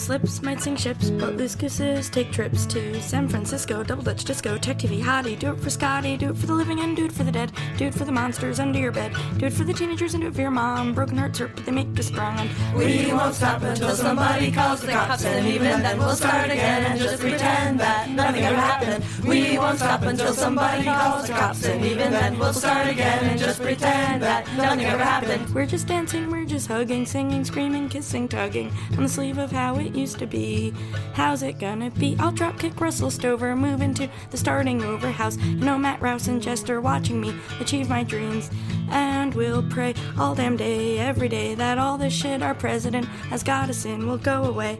[0.00, 3.82] Loose lips might sink ships, but loose gooses take trips to San Francisco.
[3.82, 5.38] Double Dutch disco, tech TV hottie.
[5.38, 7.52] Do it for Scotty, do it for the living and do it for the dead.
[7.76, 9.14] Do it for the monsters under your bed.
[9.36, 10.94] Do it for the teenagers and do it for your mom.
[10.94, 12.48] Broken hearts hurt, but they make us strong.
[12.74, 16.98] We won't stop until somebody calls the cops, and even then we'll start again and
[16.98, 19.04] just pretend that nothing ever happened.
[19.26, 23.38] We won't stop until somebody calls the cops, and even then we'll start again and
[23.38, 25.54] just pretend that nothing ever happened.
[25.54, 29.78] We're just dancing, we're just hugging, singing, screaming, kissing, tugging on the sleeve of how
[29.90, 30.72] it used to be.
[31.14, 32.16] How's it gonna be?
[32.18, 35.36] I'll drop kick Russell Stover, move into the starting over house.
[35.36, 38.50] You know, Matt Rouse and Jester watching me achieve my dreams.
[38.90, 43.42] And we'll pray all damn day, every day, that all this shit our president has
[43.42, 44.78] got us in will go away.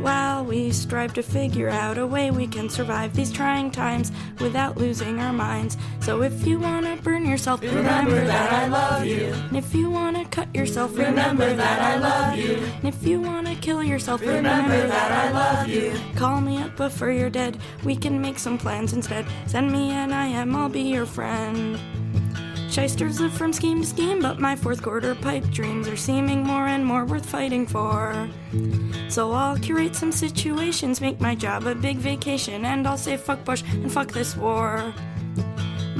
[0.00, 4.78] While we strive to figure out a way we can survive these trying times without
[4.78, 5.76] losing our minds.
[6.00, 9.34] So if you wanna burn yourself, remember that I love you.
[9.34, 12.56] And if you wanna cut yourself, remember that I love you.
[12.78, 15.92] And if you wanna kill yourself, remember that I love you.
[16.16, 17.58] Call me up before you're dead.
[17.84, 19.26] We can make some plans instead.
[19.46, 21.78] Send me an IM, I'll be your friend.
[22.70, 26.68] Shysters live from scheme to scheme, but my fourth quarter pipe dreams are seeming more
[26.68, 28.28] and more worth fighting for.
[29.08, 33.44] So I'll curate some situations, make my job a big vacation, and I'll say fuck
[33.44, 34.94] Bush and fuck this war.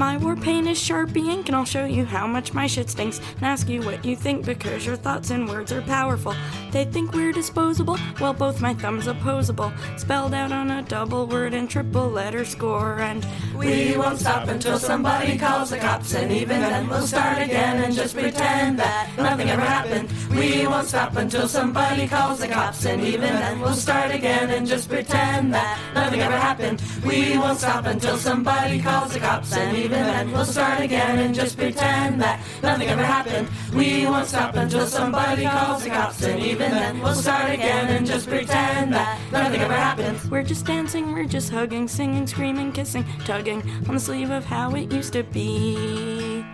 [0.01, 3.19] My war paint is Sharpie ink, and I'll show you how much my shit stinks
[3.35, 6.33] and ask you what you think because your thoughts and words are powerful.
[6.71, 11.53] They think we're disposable, well, both my thumbs opposable, spelled out on a double word
[11.53, 12.99] and triple letter score.
[12.99, 13.23] And
[13.55, 17.93] we won't stop until somebody calls the cops, and even then we'll start again and
[17.93, 20.09] just pretend that nothing ever happened.
[20.31, 24.65] We won't stop until somebody calls the cops, and even then we'll start again and
[24.65, 26.81] just pretend that nothing ever happened.
[27.05, 31.34] We won't stop until somebody calls the cops, and even then we'll start again and
[31.34, 33.48] just pretend that nothing ever happened.
[33.74, 38.06] We won't stop until somebody calls the cops, and even then we'll start again and
[38.06, 40.18] just pretend that nothing ever happened.
[40.30, 44.74] We're just dancing, we're just hugging, singing, screaming, kissing, tugging on the sleeve of how
[44.74, 46.44] it used to be.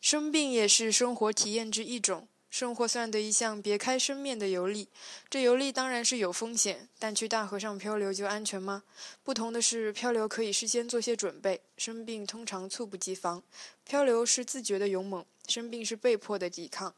[0.00, 2.28] “生病也是生活体验之一种。
[2.59, 4.89] 生活算得一项别开生面的游历，
[5.29, 8.83] 这游历当然是有风险，但去大河上漂流就安全吗？
[9.23, 13.41] 不同的是，漂流可以事先做些准备，生病通常猝不及防。
[13.85, 16.93] 漂流是自觉的勇猛，生病是被迫的抵抗。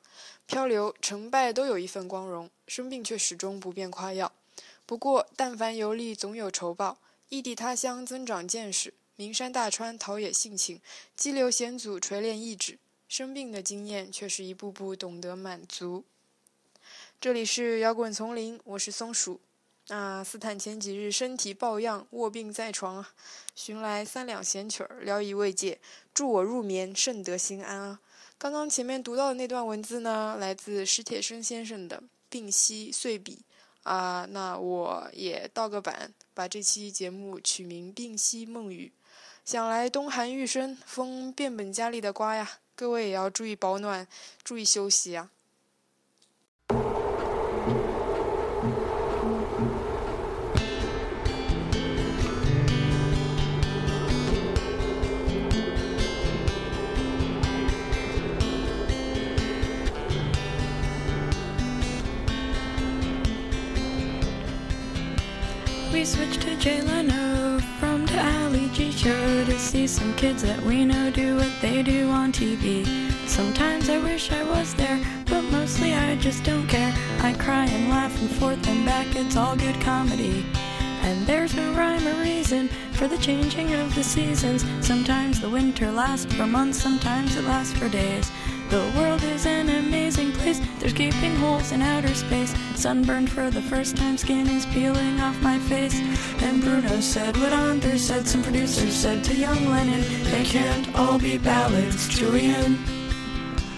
[0.48, 4.34] 漂流成败都有一份光荣，生病却始终不便夸耀。
[4.88, 6.98] 不过，但凡游历总有酬报，
[7.30, 10.82] 异地他乡增长见识，名山大川陶冶性情，
[11.16, 12.80] 激流险阻锤炼意志。
[13.12, 16.06] 生病的经验却是一步步懂得满足。
[17.20, 19.42] 这里是摇滚丛林，我是松鼠。
[19.90, 23.06] 那斯坦前几日身体抱恙，卧病在床，
[23.54, 25.82] 寻来三两闲曲儿，聊以慰藉，
[26.14, 28.00] 助我入眠，甚得心安啊。
[28.38, 31.98] 刚刚前面读到的那段文字呢，来自史铁生先生的
[32.30, 33.44] 《病隙碎笔》
[33.90, 34.26] 啊。
[34.30, 38.94] 那我也倒个板，把这期节目取名《病隙梦语》。
[39.44, 42.61] 想来冬寒欲生，风变本加厉的刮呀。
[42.82, 44.08] 各位也要注意保暖，
[44.44, 45.30] 注意休息啊。
[65.94, 66.82] We switch to Jay
[69.72, 72.86] see some kids that we know do what they do on TV.
[73.26, 76.94] Sometimes I wish I was there, but mostly I just don't care.
[77.22, 80.46] I cry and laugh and forth and back, it's all good comedy.
[81.04, 84.66] And there's no rhyme or reason for the changing of the seasons.
[84.86, 88.30] Sometimes the winter lasts for months, sometimes it lasts for days.
[88.72, 90.62] The world is an amazing place.
[90.80, 92.56] There's gaping holes in outer space.
[92.74, 96.00] Sunburned for the first time, skin is peeling off my face.
[96.42, 98.26] And Bruno said what Anders said.
[98.26, 100.02] Some producers said to young Lennon,
[100.32, 102.80] they can't all be ballads, Julian.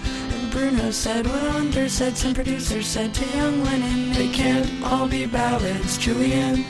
[0.06, 2.16] And Bruno said what Anders said.
[2.16, 6.63] Some producers said to young Lennon, they can't all be ballads, Julian.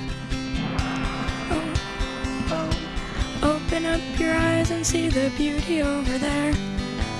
[1.51, 1.73] Oh,
[2.51, 2.71] oh,
[3.41, 6.53] oh, open up your eyes and see the beauty over there.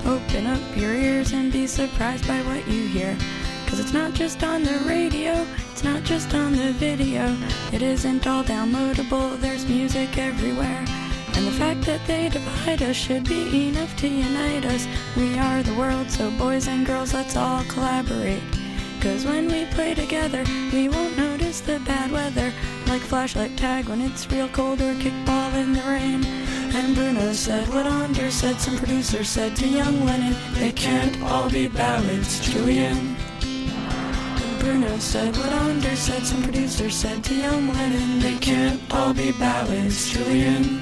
[0.06, 3.18] Open up your ears and be surprised by what you hear.
[3.68, 7.38] Cause it's not just on the radio, it's not just on the video.
[7.72, 10.86] It isn't all downloadable, there's music everywhere.
[11.36, 14.88] And the fact that they divide us should be enough to unite us.
[15.16, 18.44] We are the world, so boys and girls, let's all collaborate.
[19.00, 22.52] Cause when we play together, we won't notice the bad weather.
[22.88, 26.43] Like flashlight tag when it's real cold or kickball in the rain.
[26.76, 31.48] And Bruno said what Anders said, some producer said to young Lennon, they can't all
[31.50, 33.16] be ballads, Julian.
[33.44, 39.14] And Bruno said what Anders said, some producer said to young Lennon, they can't all
[39.14, 40.82] be ballads, Julian.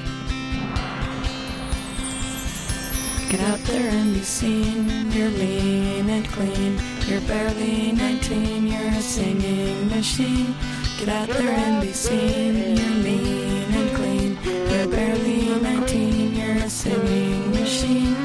[3.31, 5.11] Get out there and be seen.
[5.11, 6.79] You're lean and clean.
[7.07, 8.67] You're barely 19.
[8.67, 10.53] You're a singing machine.
[10.99, 12.77] Get out there and be seen.
[12.77, 13.60] You're lean.
[14.81, 16.33] You're barely 19.
[16.33, 18.15] You're a singing machine.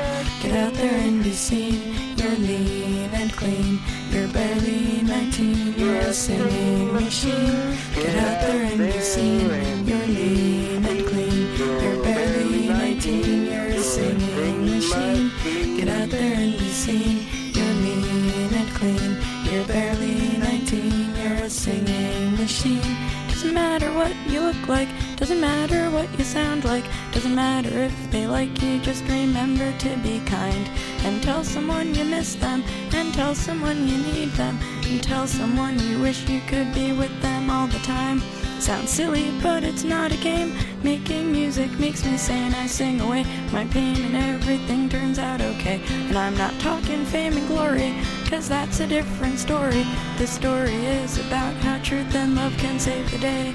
[0.43, 2.17] Get out there and be seen.
[2.17, 3.79] You're lean and clean.
[4.11, 5.75] You're barely 19.
[5.77, 7.77] You're a singing machine.
[7.95, 9.51] Get out there and be seen.
[9.85, 11.57] You're lean and clean.
[11.59, 13.47] You're barely 19.
[13.53, 15.31] You're a singing machine.
[15.77, 17.27] Get out there and be seen.
[17.53, 19.19] You're lean and clean.
[19.45, 21.17] You're barely 19.
[21.17, 23.16] You're a singing machine.
[23.37, 24.89] Doesn't matter what you look like.
[25.17, 26.87] Doesn't matter what you sound like.
[27.13, 28.81] Doesn't matter if they like you.
[28.81, 30.71] Just remember to be kind.
[31.05, 32.65] And tell someone you miss them.
[32.95, 34.59] And tell someone you need them.
[34.87, 38.23] And tell someone you wish you could be with them all the time.
[38.59, 40.57] Sounds silly, but it's not a game.
[40.83, 42.55] Making music makes me sane.
[42.55, 45.81] I sing away my pain, and everything turns out okay.
[46.09, 47.95] And I'm not talking fame and glory,
[48.29, 49.85] cause that's a different story.
[50.17, 53.53] This story is about how truth and love can save the day.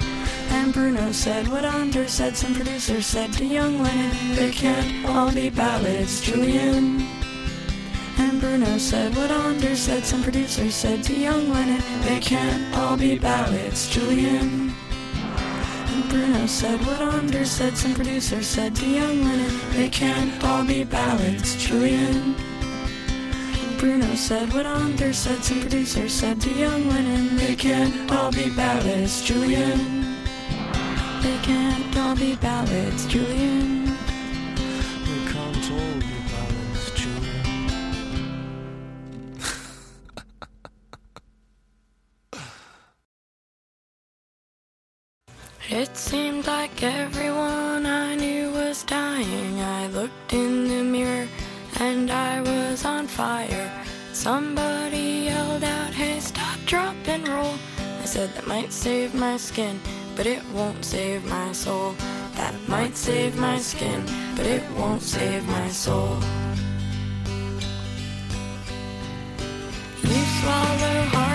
[0.50, 5.32] And Bruno said what Anders said, some producers said to young Lennon, they can't all
[5.32, 7.06] be ballads, Julian.
[8.18, 12.96] And Bruno said what Anders said, some producers said to young Lennon, they can't all
[12.96, 14.61] be ballads, Julian.
[16.12, 20.84] Bruno said what Anders said, some producer said to young Lennon, they can't all be
[20.84, 22.36] ballads, Julian.
[23.78, 28.50] Bruno said what Anders said, some producer said to young Lennon, they can't all be
[28.50, 30.18] ballads, Julian.
[31.22, 33.81] They can't all be ballads, Julian.
[45.74, 49.58] It seemed like everyone I knew was dying.
[49.58, 51.26] I looked in the mirror
[51.80, 53.72] and I was on fire.
[54.12, 57.54] Somebody yelled out, Hey, stop, drop, and roll.
[58.02, 59.80] I said, That might save my skin,
[60.14, 61.94] but it won't save my soul.
[62.36, 64.04] That might save my skin,
[64.36, 66.18] but it won't save my soul.
[70.02, 71.31] You swallow hard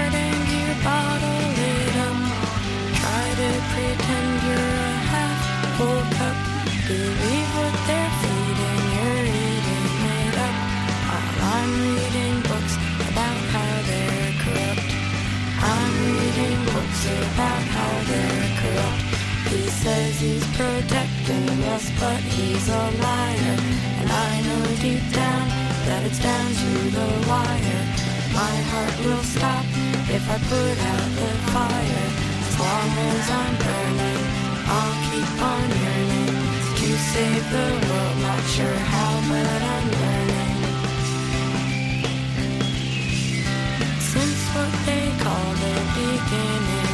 [6.88, 10.56] Believe what they're feeding, you're eating it up.
[11.04, 12.76] While I'm reading books
[13.12, 14.88] about how they're corrupt.
[15.68, 19.04] I'm reading books about how they're corrupt.
[19.52, 23.58] He says he's protecting us, but he's a liar.
[24.00, 25.44] And I know deep down
[25.92, 27.84] that it's down to the wire.
[28.32, 29.66] My heart will stop
[30.08, 32.08] if I put out the fire.
[32.48, 34.24] As long as I'm burning,
[34.72, 36.27] I'll keep on yearning
[36.98, 38.18] save the world.
[38.22, 40.58] Not sure how, but I'm learning.
[44.12, 46.87] Since what they call the beginning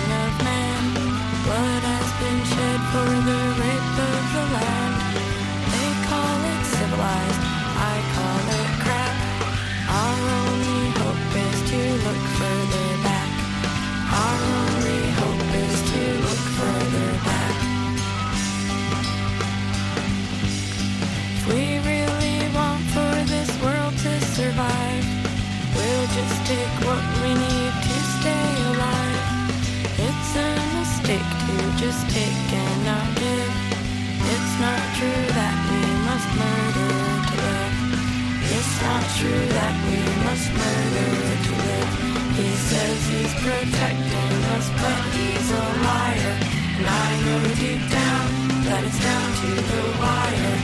[39.88, 41.10] we must murder
[41.46, 41.92] to live.
[42.40, 46.36] He says he's protecting us, but he's a liar.
[46.78, 48.28] And I know deep down
[48.66, 50.56] that it's down to the wire.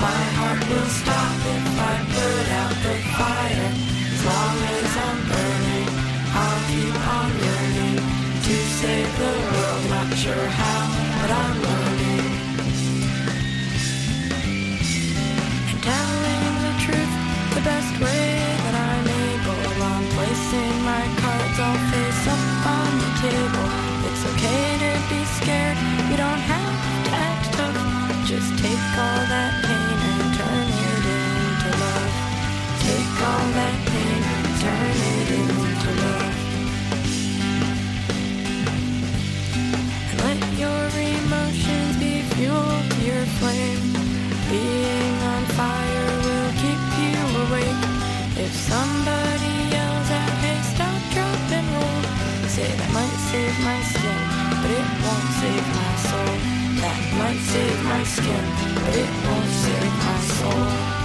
[0.00, 3.68] My heart will stop if I put out the fire.
[4.14, 5.88] As long as I'm burning,
[6.42, 7.98] I'll keep on yearning
[8.46, 9.82] to save the world.
[9.90, 10.80] Not sure how,
[11.20, 11.85] but I'm learning.
[48.46, 52.02] If somebody yells out, hey, stop, drop, and roll.
[52.46, 54.22] Say that might save my skin,
[54.62, 56.34] but it won't save my soul.
[56.78, 58.44] That might save my skin,
[58.76, 60.95] but it won't save my soul.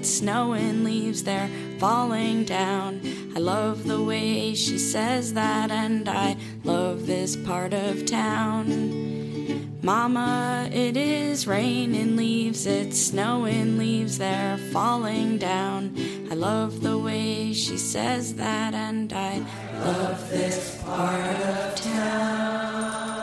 [0.00, 3.02] It's snowing leaves, they're falling down.
[3.36, 9.76] I love the way she says that, and I love this part of town.
[9.82, 15.94] Mama, it is raining leaves, it's snowing leaves, they're falling down.
[16.30, 19.44] I love the way she says that, and I
[19.84, 23.19] love this part of town.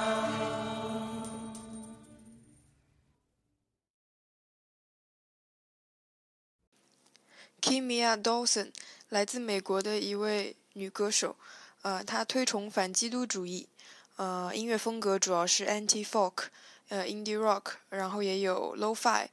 [7.68, 8.72] Kimia Dawson
[9.10, 11.36] 来自美国的一位女歌手，
[11.82, 13.68] 呃，她推崇反基督主义，
[14.16, 16.46] 呃，音乐风格主要是 anti folk，
[16.88, 19.28] 呃，indie rock，然后也有 low fi。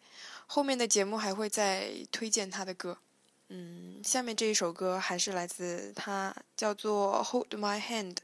[0.48, 2.98] 后面的节目还会再推荐她的歌。
[3.50, 8.16] 嗯，下面这一首歌还是来自她，叫做 Hold My Hand。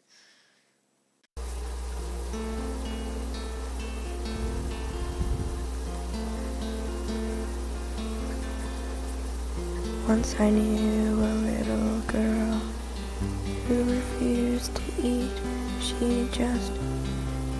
[10.11, 12.61] Once I knew a little girl
[13.69, 15.31] who refused to eat.
[15.81, 16.73] She just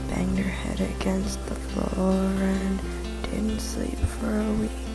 [0.09, 2.81] banged her head against the floor and
[3.23, 4.95] didn't sleep for a week.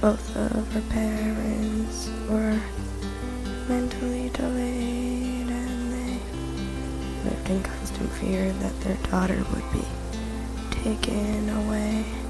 [0.00, 2.60] Both of her parents were
[3.68, 9.86] mentally delayed and they lived in constant fear that their daughter would be
[10.82, 12.21] taken away.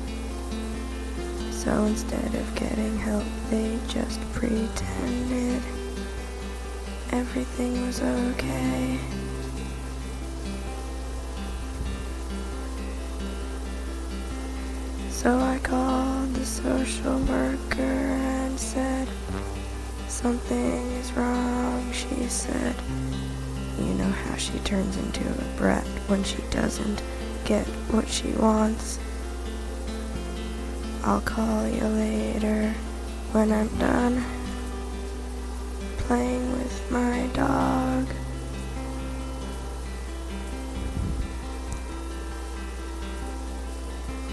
[1.65, 5.63] So instead of getting help, they just pretended
[7.13, 8.99] everything was okay.
[15.09, 19.07] So I called the social worker and said,
[20.09, 22.75] Something is wrong, she said.
[23.79, 27.01] You know how she turns into a brat when she doesn't
[27.45, 28.99] get what she wants.
[31.05, 32.73] I'll call you later
[33.33, 34.25] when I'm done
[35.99, 38.07] playing with my dog.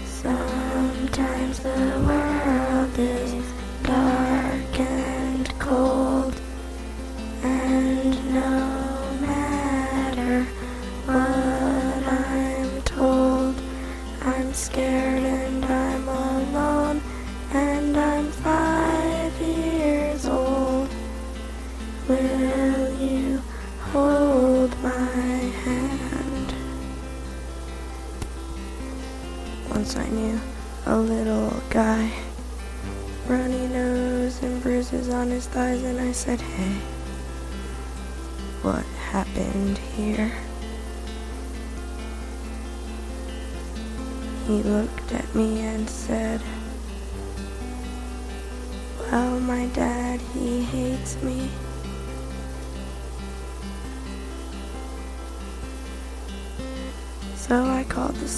[0.04, 2.19] Sometimes the world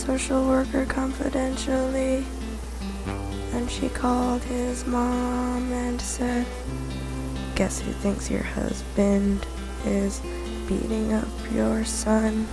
[0.03, 2.25] social worker confidentially.
[3.53, 6.45] And she called his mom and said,
[7.55, 9.47] Guess who thinks your husband
[9.85, 10.21] is
[10.67, 12.49] beating up your son?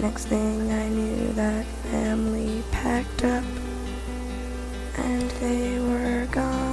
[0.00, 3.44] Next thing I knew, that family packed up
[4.98, 6.71] and they were gone.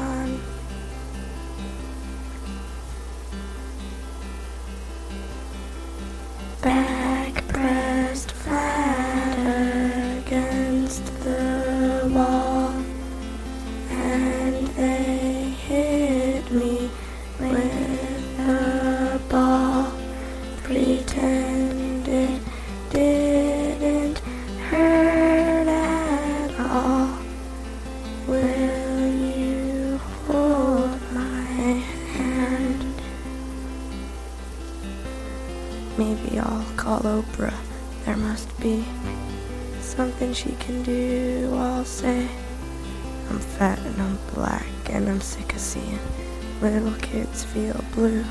[46.61, 48.25] Little kids feel blue.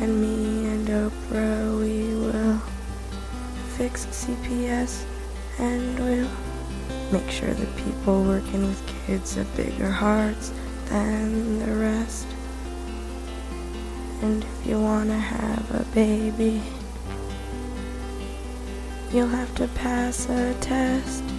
[0.00, 2.58] And me and Oprah, we will
[3.76, 5.04] fix CPS
[5.58, 6.30] and we'll
[7.12, 10.52] make sure the people working with kids have bigger hearts
[10.86, 12.26] than the rest.
[14.22, 16.62] And if you wanna have a baby,
[19.12, 21.31] you'll have to pass a test.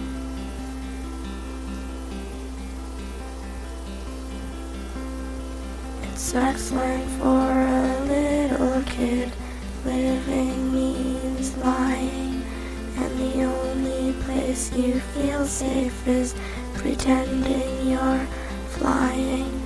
[6.34, 9.30] Sucks when for a little kid
[9.84, 12.42] living means lying,
[12.96, 16.34] and the only place you feel safe is
[16.74, 18.26] pretending you're
[18.70, 19.62] flying,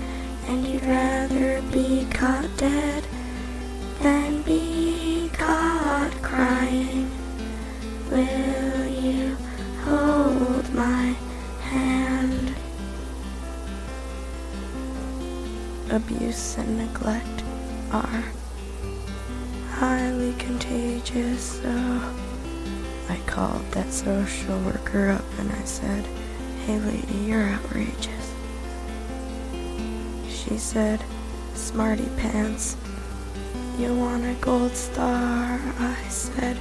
[0.47, 3.03] and you'd rather be caught dead
[4.03, 7.11] than be caught crying.
[8.11, 8.68] Will
[15.99, 17.43] Abuse and neglect
[17.91, 18.25] are
[19.73, 22.01] highly contagious, so
[23.09, 26.07] I called that social worker up and I said,
[26.65, 28.33] Hey lady, you're outrageous.
[30.29, 31.03] She said,
[31.55, 32.77] Smarty pants,
[33.77, 35.61] you want a gold star?
[35.81, 36.57] I said,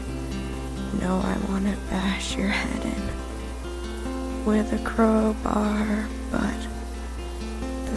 [1.00, 6.68] No, I want to bash your head in with a crowbar, but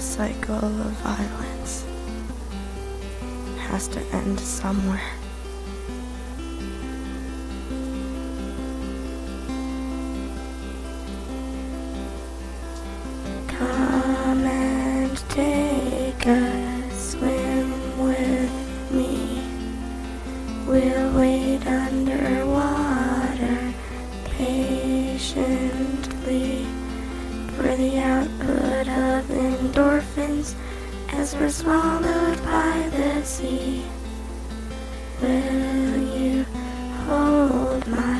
[0.01, 1.85] the cycle of violence
[3.59, 5.13] has to end somewhere.
[13.49, 18.51] Come and take a swim with
[18.91, 19.43] me.
[20.67, 23.75] We'll wait underwater
[24.39, 26.65] patiently
[27.55, 27.99] for the
[29.71, 30.55] endorphins
[31.11, 33.85] as we're swallowed by the sea.
[35.23, 36.45] Will you
[37.07, 38.20] hold my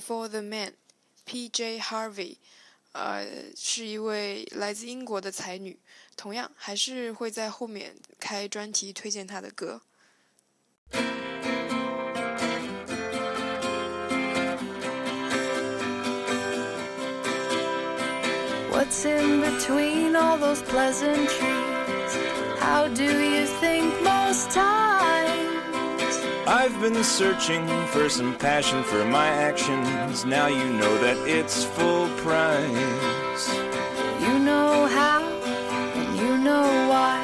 [0.00, 1.78] for the Man，P.J.
[1.80, 2.36] Harvey，
[2.92, 5.78] 呃，是一位来自英国的才女，
[6.16, 9.82] 同样还是会在后面开专题推荐她的歌。
[18.70, 22.12] What's in between all those pleasantries?
[22.60, 25.49] How do you think most times?
[26.47, 30.25] I've been searching for some passion for my actions.
[30.25, 33.47] Now you know that it's full price.
[34.21, 35.21] You know how,
[35.95, 37.21] and you know why.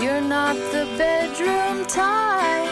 [0.00, 2.70] You're not the bedroom type.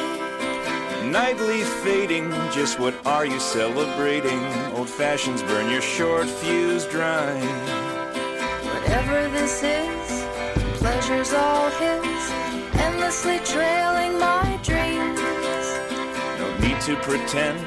[1.05, 4.45] Nightly fading, just what are you celebrating?
[4.75, 7.35] Old fashions burn your short fuse dry.
[8.63, 10.25] Whatever this is,
[10.79, 12.31] pleasure's all his,
[12.81, 14.38] endlessly trailing my dreams.
[14.38, 14.38] No need
[16.89, 17.59] to pretend,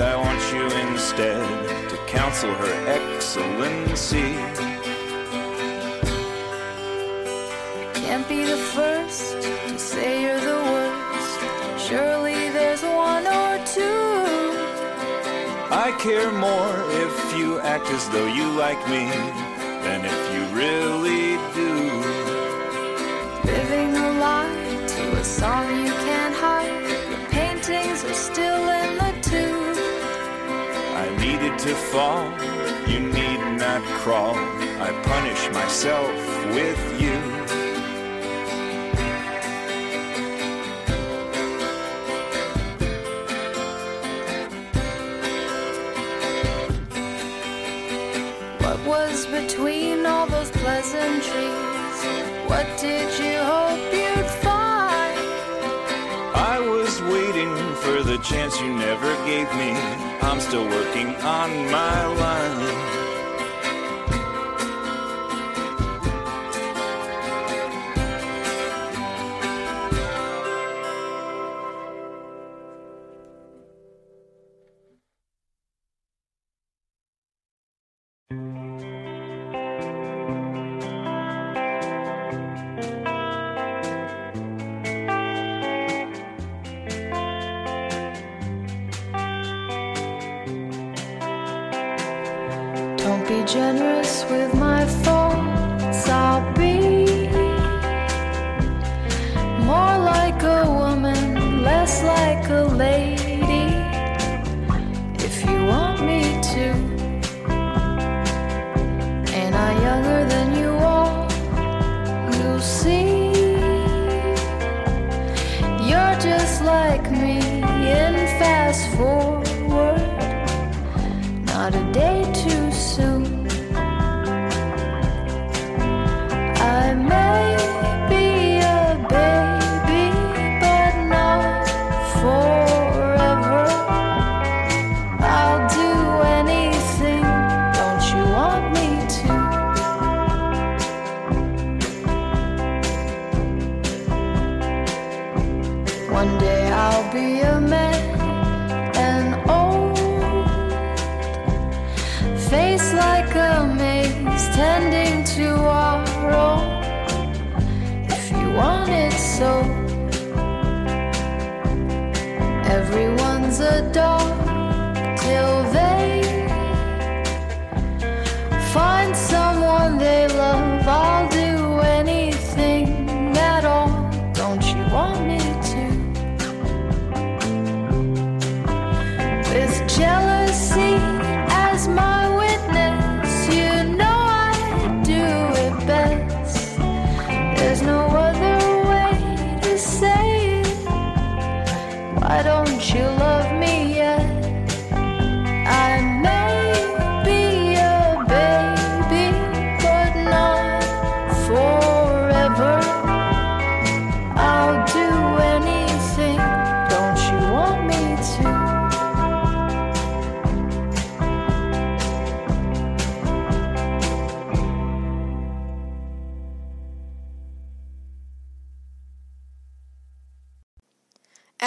[0.00, 1.44] I want you instead
[1.90, 4.32] to counsel her excellency.
[8.00, 11.86] Can't be the first to say you're the worst.
[11.86, 14.00] Surely there's one or two.
[15.84, 19.04] I care more if you act as though you like me
[19.84, 21.72] than if you really do.
[23.52, 26.85] Living a lie to a song you can't hide.
[28.06, 29.76] Are still in the tube.
[31.02, 32.30] I needed to fall,
[32.88, 34.36] you need not crawl.
[34.80, 36.14] I punish myself
[36.54, 37.18] with you.
[48.64, 51.98] What was between all those pleasantries?
[52.46, 54.15] What did you hope you'd
[58.28, 59.70] chance you never gave me.
[60.20, 62.85] I'm still working on my line.
[94.06, 94.55] With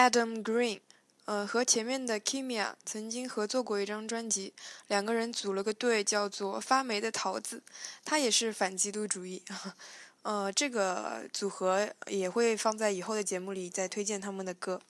[0.10, 0.80] Adam Green，
[1.26, 4.56] 呃，和前面的 Kimia 曾经合作过一张专辑，
[4.88, 7.62] 两个人组了个队，叫做发霉的桃子，
[8.04, 9.44] 他也是反基督主义，
[10.24, 14.82] 呃，这个组合也会放在以后的节目里再推荐他们的歌。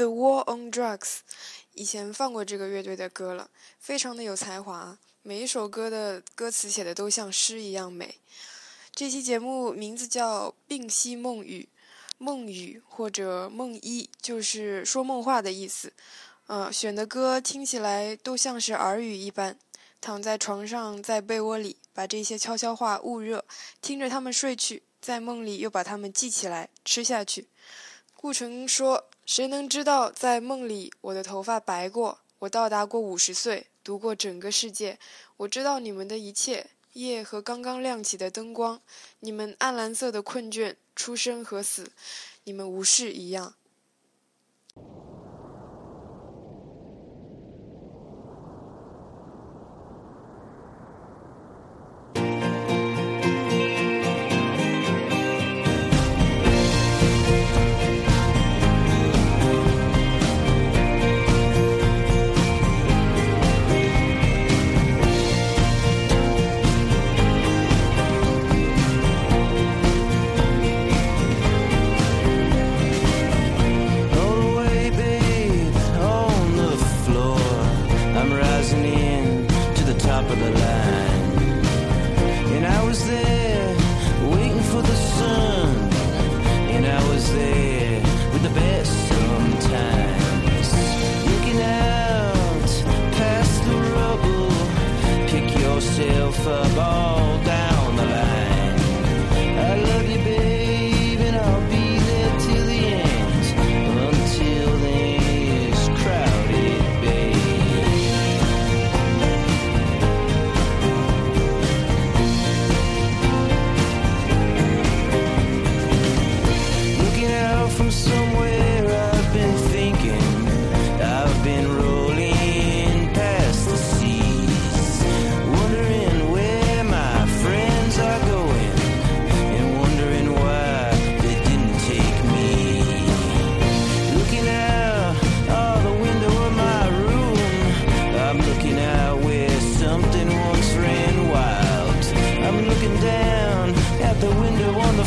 [0.00, 1.18] The War on Drugs，
[1.74, 8.14] 以前放过这个乐队的歌了，非常的有才华，每一首歌的歌词写的都像诗一样美。
[8.94, 11.68] 这期节目名字叫《病息梦语》，
[12.16, 15.92] 梦语或者梦一就是说梦话的意思。
[16.46, 19.58] 呃，选的歌听起来都像是耳语一般。
[20.00, 23.44] 躺在床上，在被窝里，把这些悄悄话捂热，
[23.82, 27.48] 听着他们睡去，在梦里又把它们记起来吃下去。
[28.16, 34.98] 顾城说：“谁能知道，在梦里我的头发白过，我到达过五十岁，读过整个世界，
[35.36, 38.82] 我知道你们的一切，夜和刚刚亮起的灯光，
[39.20, 41.92] 你们暗蓝色的困倦，出生和死，
[42.42, 43.54] 你们无视一样。”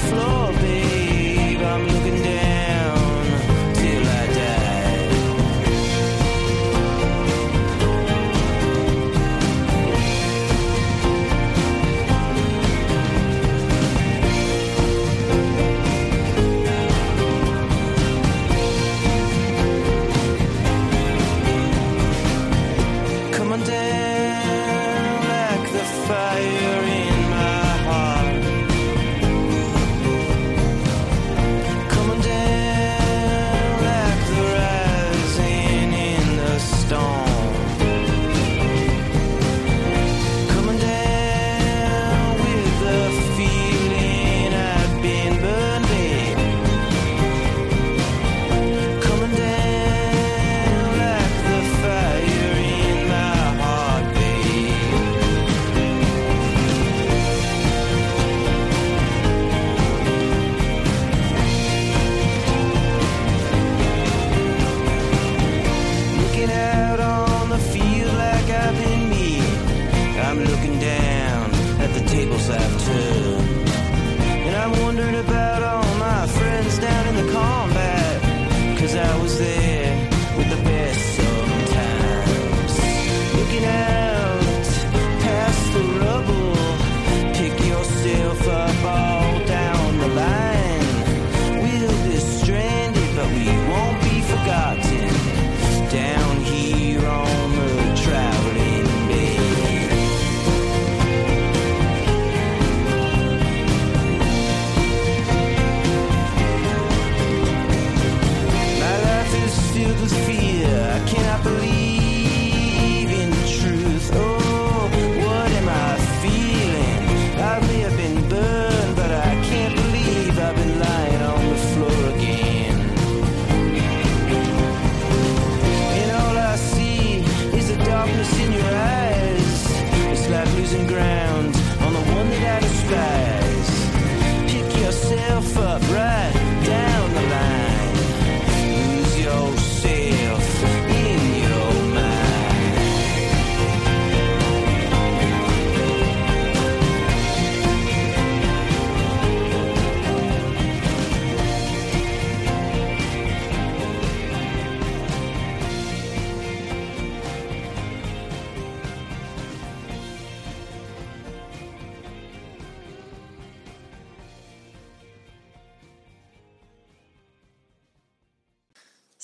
[0.10, 0.93] Floor, babe.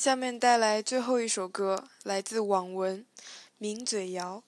[0.10, 3.06] 下面带来最后一首歌来自网文
[3.60, 4.42] 名嘴谣。